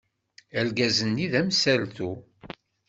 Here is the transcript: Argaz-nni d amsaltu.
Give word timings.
Argaz-nni 0.59 1.27
d 1.31 1.33
amsaltu. 1.39 2.11